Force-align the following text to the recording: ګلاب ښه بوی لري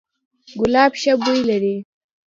ګلاب 0.59 0.91
ښه 1.01 1.13
بوی 1.23 1.41
لري 1.49 1.75